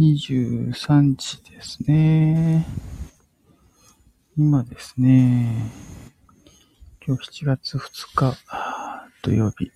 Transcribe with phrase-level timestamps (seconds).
[0.00, 2.64] 23時ですね。
[4.36, 5.72] 今ですね、
[7.04, 7.80] 今日7月2
[8.14, 8.36] 日
[9.22, 9.72] 土曜日、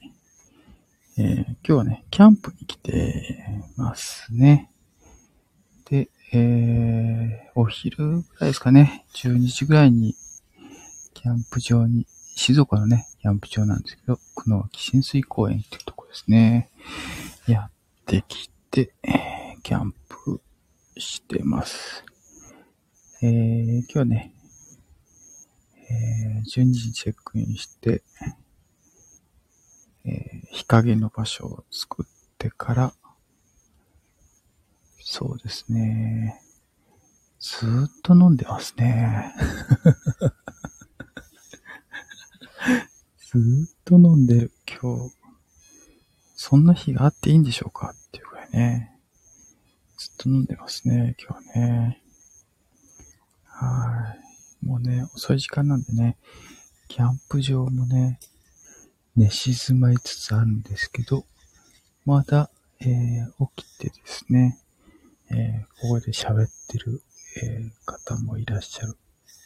[1.19, 4.71] えー、今日はね、キャンプに来てますね。
[5.91, 10.15] で、えー、お昼ぐらいですかね、12時ぐらいに
[11.15, 16.71] キャンプ場に、静岡のね、キャンプ場なんですけど、久野脇浸水公園っていうとこですね。
[17.49, 17.71] やっ
[18.07, 18.95] てきて、
[19.63, 20.41] キャンプ
[20.97, 22.05] してます。
[23.23, 24.35] えー、今日はね、
[25.89, 28.03] えー、12時チェックインして、
[30.05, 32.07] えー、日陰の場所を作っ
[32.39, 32.93] てから、
[35.01, 36.43] そうですね。
[37.39, 39.33] ずーっと飲んでますね。
[43.31, 45.15] ずーっと飲んでる今日。
[46.35, 47.95] そんな日があっていいんでしょうか？
[47.97, 48.92] っていうくらいね。
[50.23, 52.01] と飲んでますね、今日はね。
[53.45, 54.15] は
[54.63, 54.67] い。
[54.67, 56.17] もうね、遅い時間なんでね、
[56.87, 58.21] キャンプ場もね、
[59.17, 61.25] 寝静まりつつあるんですけど、
[62.05, 62.51] まだ、
[62.81, 64.59] えー、起きてですね、
[65.31, 67.03] えー、ここで喋ってる、
[67.43, 68.97] えー、方もいらっしゃる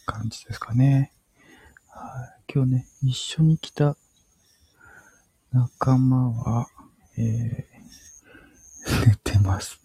[0.05, 1.13] 感じですかね。
[1.89, 2.53] はい。
[2.53, 3.97] 今日ね、一緒に来た
[5.53, 6.69] 仲間は、
[7.17, 9.81] えー、 寝てます。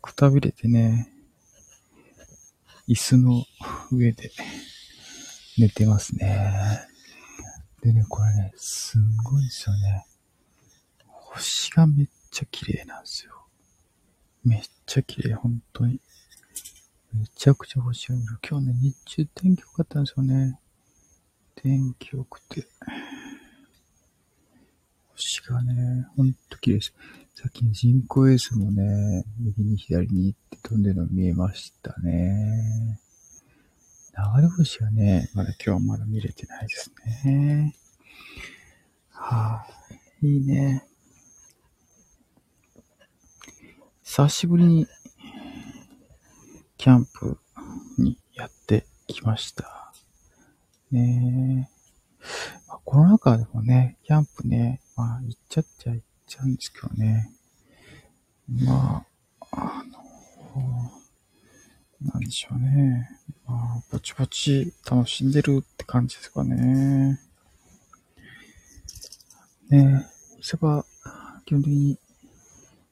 [0.00, 1.12] くたびれてね、
[2.88, 3.44] 椅子の
[3.90, 4.30] 上で
[5.58, 6.80] 寝てますね。
[7.80, 10.06] でね、これね、すんごいですよね。
[11.08, 13.46] 星がめっちゃ綺麗なんですよ。
[14.44, 16.00] めっちゃ綺麗、本当に。
[17.12, 18.38] めちゃくちゃ星が見る。
[18.48, 20.60] 今日ね、日中天気良かったんですよね。
[21.56, 22.66] 天気良くて。
[25.14, 26.94] 星がね、ほんと綺麗です。
[27.34, 33.00] さっき人工衛星もね、右に左に行って飛んでるの見えましたね。
[34.36, 36.92] 流れ星はね、まだ今日はまだ見れてないです
[37.24, 37.74] ね。
[39.08, 39.66] はあ、
[40.20, 40.86] いいね。
[44.02, 44.86] 久しぶりに
[46.76, 47.38] キャンプ
[47.96, 49.94] にやってきました。
[50.90, 51.70] ね
[52.68, 57.30] まあ、コロナ禍でもね、キャンプね、まあ、行っちゃっちゃ行っちゃうんですけどね。
[58.48, 59.06] ま
[59.40, 60.02] あ、あの、
[62.12, 63.08] なんでしょうね。
[63.46, 67.20] まあ、ぼちぼち楽しんでるって感じですかね。
[69.70, 70.84] ねえサバ、
[71.46, 71.98] 基本的に、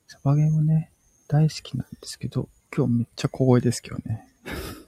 [0.07, 0.93] サバゲームね、
[1.29, 4.29] 大好きなんですけど、今日めっちゃ小声ですけどね。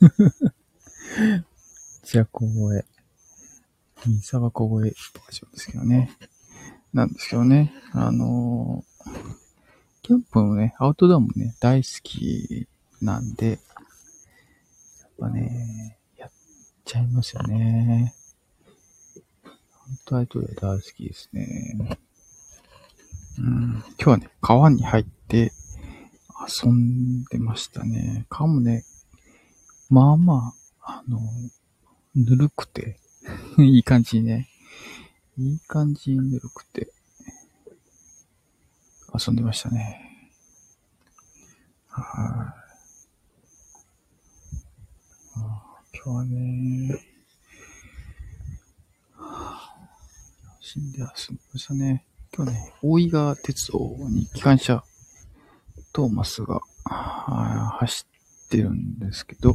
[2.04, 2.84] じゃ小声。
[4.06, 6.10] ミサバ小声バージョンですけどね。
[6.92, 7.72] なんですけどね。
[7.92, 9.10] あのー、
[10.03, 12.66] キャンプもね、アウトドアもね、大好き
[13.00, 13.58] なんで、やっ
[15.19, 16.31] ぱね、やっ
[16.84, 18.14] ちゃいますよね。
[19.72, 21.78] 本当アウトドア大好きですね。
[23.38, 25.52] うん、今日はね、川に入って
[26.64, 28.26] 遊んでましたね。
[28.28, 28.84] 川もね、
[29.88, 31.20] まあまあ、あの、
[32.14, 32.98] ぬるくて、
[33.58, 34.48] いい感じにね。
[35.38, 36.93] いい感じにぬるくて、
[39.15, 40.28] 遊んでましたね。
[41.88, 42.62] はい。
[46.04, 47.00] 今日はね、
[50.60, 52.04] 死んで遊びましたね。
[52.34, 54.82] 今日ね、大井川鉄道に機関車、
[55.93, 58.06] トーマスが走
[58.47, 59.54] ってるんですけど、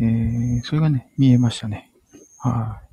[0.00, 1.92] えー、それがね、見えましたね。
[2.38, 2.85] はい。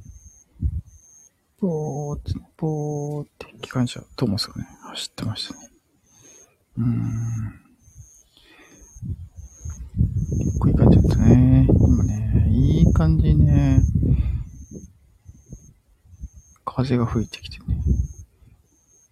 [1.64, 5.70] ぽーって、ぽーって機関車、トーマスがね、走ってましたね。
[6.78, 7.60] うーん。
[10.40, 11.68] 結構いい感じだったね。
[11.70, 13.82] 今ね、いい感じにね、
[16.66, 17.82] 風が吹いてきてね、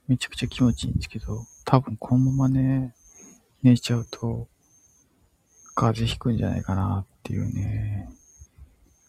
[0.09, 2.93] めちゃくちゃ気持ちいいんですけど、多分このままね、
[3.63, 4.49] 寝ちゃうと、
[5.73, 8.09] 風邪ひくんじゃないかなっていうね、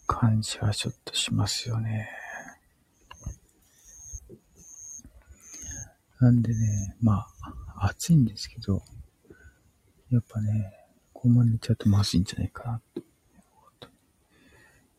[0.06, 2.21] 感じはちょっとしますよね。
[6.22, 7.26] なんでね、ま
[7.74, 8.80] あ、暑いんですけど、
[10.08, 10.72] やっぱね、
[11.12, 12.80] このまま寝ちゃうとまずいんじゃないかな
[13.80, 13.88] と。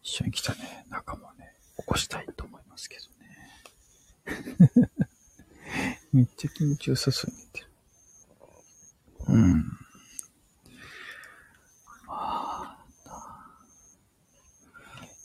[0.02, 2.98] 一緒に来たね、仲間ね、起こしたいと思いますけ
[4.26, 5.00] どね。
[6.12, 7.68] めっちゃ気持ちよさそうに寝てる。
[9.30, 9.66] うん。
[12.10, 12.86] あ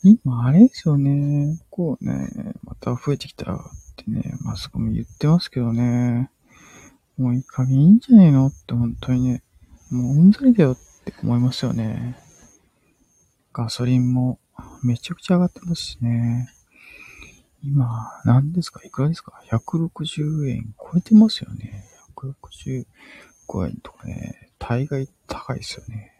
[0.01, 1.59] 今、あれですよね。
[1.69, 3.78] こうね、また増えてきたって
[4.09, 6.29] ね、マスコミ言ってますけどね。
[7.17, 9.43] もういい加減いいんじゃねえのって本当にね、
[9.91, 12.17] もううんざりだよって思いますよね。
[13.51, 14.39] ガソリンも
[14.83, 16.49] めちゃくちゃ上がってますしね。
[17.61, 18.81] 今、何ですか？
[18.85, 21.83] いくらですか ?160 円超えてますよね。
[22.15, 22.85] 165
[23.67, 26.13] 円とかね、大概高いですよね。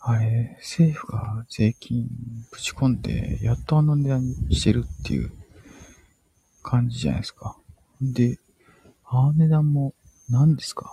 [0.00, 2.08] あれ、政府が税金
[2.52, 5.32] ぶち込んで、やっとあの値段にしてるっていう
[6.68, 7.56] 感じじゃないですか。
[8.02, 8.38] で、
[9.06, 9.94] あの値段も
[10.28, 10.92] 何ですか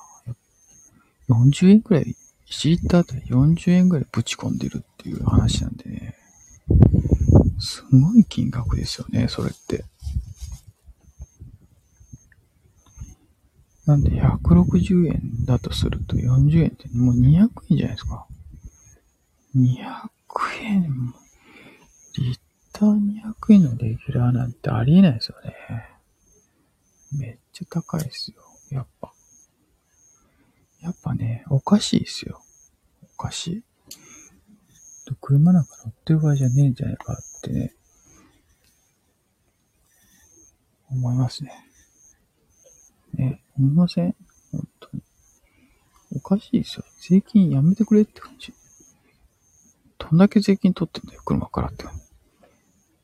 [1.30, 2.16] ?40 円くらい、
[2.48, 6.16] 1リッターあたり40円くらいぶち込んでるっていう話なんでね。
[7.60, 9.84] すごい金額ですよね、それって。
[13.86, 18.26] なんで160円だとすると40円ってもう200円じゃないですか。
[19.56, 20.10] 200
[20.64, 21.14] 円、
[22.18, 22.40] リッ
[22.78, 25.56] ター200円のレギュラーなんてありえないですよね。
[27.18, 28.42] めっちゃ高いですよ。
[28.70, 29.14] やっぱ。
[30.82, 32.42] やっぱね、おかしいですよ。
[33.02, 33.64] おかしい。
[35.22, 37.74] 車なんか乗ってる場合じゃねえんじゃないかってね、
[40.90, 41.52] 思いますね。
[43.14, 44.16] ね、思いません？
[44.52, 45.02] 本当に。
[46.18, 46.84] おかしいですよ。
[47.00, 48.54] 税金やめてくれって感じ。
[49.98, 51.86] どんだけ税金取ってんだよ、車からって。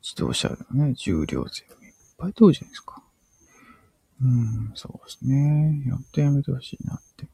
[0.01, 3.03] 自動車のね、重量税いっぱい取るじゃないですか。
[4.21, 5.83] うん、そうですね。
[5.87, 7.27] やっとやめてほしいなって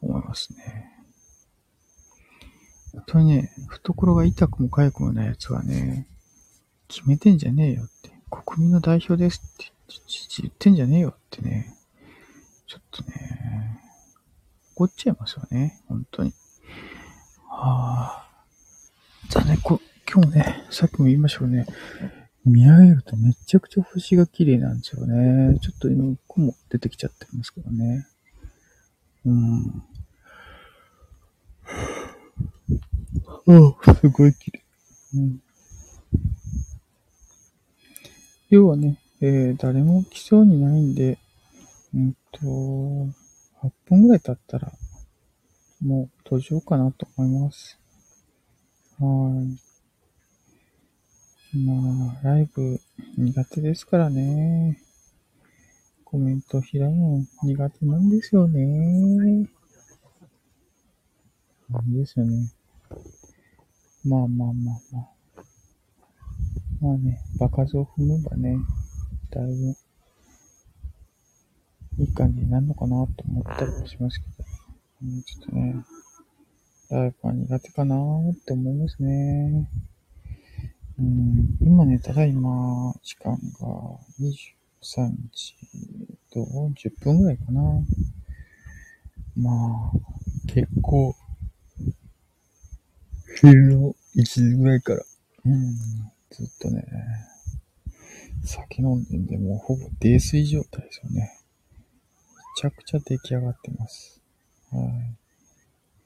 [0.00, 0.92] 思いますね。
[2.92, 6.08] 本当にね、懐が痛くも痒くもない奴はね、
[6.88, 9.72] 決めてんじゃねえよって、国民の代表ですって
[10.42, 11.76] 言ってんじゃねえよってね、
[12.66, 13.80] ちょっとね、
[14.74, 16.32] 怒っちゃいますよね、本当に。
[17.48, 18.28] はあ。
[19.30, 21.66] だね、こ、今日ね、さっきも言いましたけどね、
[22.44, 25.58] 見上げるとめちゃくちゃ星が綺麗なんですよね。
[25.60, 28.06] ちょっと今、雲出てきちゃってますけどね。
[29.24, 29.82] うん。
[33.48, 34.64] あすごい綺麗。
[35.16, 35.40] うん。
[38.48, 41.18] 要はね、えー、誰も来そうにないんで、
[41.92, 44.72] うんと、8分ぐらい経ったら、
[45.82, 47.78] もう閉じようかなと思います。
[49.00, 49.65] はい。
[51.64, 52.78] まあ、ライブ
[53.16, 54.78] 苦手ですからね。
[56.04, 59.48] コメント開くの苦手なんですよね。
[61.86, 62.52] いいですよね。
[64.04, 65.08] まあまあまあまあ。
[66.80, 68.58] まあね、場数を踏めばね、
[69.30, 69.76] だいぶ
[71.98, 74.44] いい感じになるのかなと思ったりもしますけど、
[75.22, 75.74] ちょっとね、
[76.90, 77.96] ライブは苦手かな
[78.30, 79.70] って思いますね。
[80.98, 83.38] うん、今ね、ただいま、時間が
[84.18, 85.54] 23時
[86.32, 87.60] と10分ぐらいかな。
[89.36, 89.98] まあ、
[90.46, 91.14] 結構、
[93.40, 95.02] 昼の1時ぐらいから、
[95.44, 95.74] うん、
[96.30, 96.86] ずっとね、
[98.46, 101.38] 酒飲んでんで、もうほぼ泥酔状態ですよね。
[102.36, 104.22] めちゃくちゃ出来上がってます。
[104.70, 104.80] は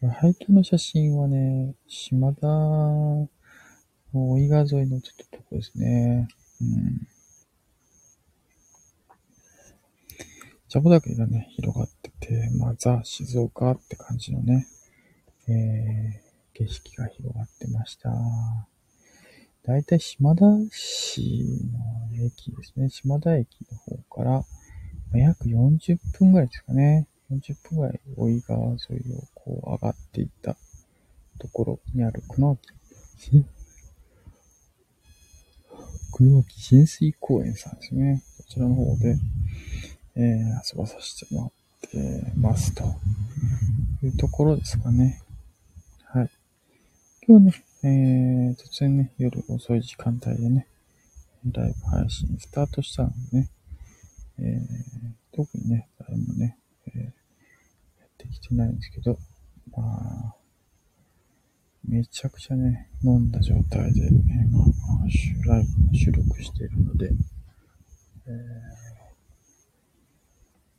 [0.02, 0.34] い。
[0.34, 2.48] 背景の写真はね、島田
[4.14, 6.28] の伊賀沿いのちょっととこですね。
[6.60, 7.08] うん。
[10.68, 14.66] ジャボ岳がね、広がってて、まあ、ザ・静岡って感じのね、
[15.48, 18.10] えー、景色が広がってました。
[19.64, 21.44] だいたい島田市
[22.16, 22.88] の駅ですね。
[22.88, 24.44] 島田駅の方から
[25.12, 27.08] ま、約40分ぐらいですかね。
[27.30, 30.56] 40分ぐらい、大井川沿いをこう上がっていった
[31.38, 32.58] ところにある、くの、
[36.10, 38.22] くのき浸水公園さんですね。
[38.38, 39.16] こちらの方で、
[40.16, 42.84] えー、遊ばさせてもらってますと
[44.02, 45.22] いうところですかね。
[46.04, 46.30] はい。
[47.26, 50.66] 今日ね、えー、突然ね、夜遅い時間帯でね、
[51.52, 53.48] ライブ配信スタートしたのでね、
[54.38, 59.18] えー、特にね、誰もね、えー、やってきてないんですけど、
[59.76, 60.34] まあ、
[61.84, 64.66] めちゃくちゃね、飲んだ状態で、ね、まあ、
[65.46, 67.10] ライブの収録しているので、
[68.26, 68.32] えー、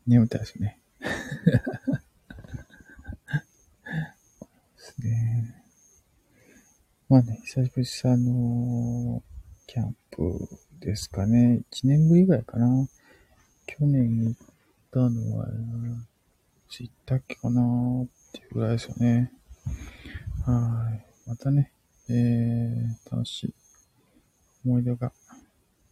[0.07, 0.79] 眠たいですね。
[0.99, 1.09] で
[4.77, 5.55] すね。
[7.09, 9.23] まあね、久々の
[9.67, 10.47] キャンプ
[10.79, 11.61] ですかね。
[11.71, 12.87] 1年ぶりぐらいかな。
[13.65, 14.39] 去年行っ
[14.91, 15.51] たのは、い
[16.69, 17.61] つ行ったっけかな
[18.03, 19.31] っていうぐらいですよね。
[20.45, 21.05] はい。
[21.29, 21.71] またね、
[22.09, 23.53] えー、楽しい
[24.65, 25.11] 思い出が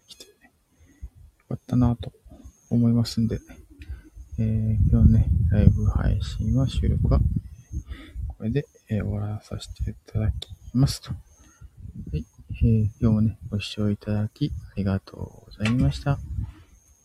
[0.07, 0.29] 来て、よ
[1.49, 2.11] かったなと
[2.71, 3.39] 思いますんで、
[4.39, 7.19] えー、今日ね、ライブ配信は収録は、
[8.27, 11.11] これで、えー、終わらさせていただきますと。
[11.11, 11.15] は
[12.13, 12.25] い、
[12.61, 16.17] えー、今日もね、ご視聴いただきありがとうございました。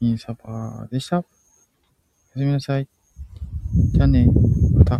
[0.00, 1.18] インサパーでした。
[1.18, 1.26] おや
[2.36, 2.88] すみなさい。
[3.92, 4.28] じゃあね、
[4.74, 4.98] また。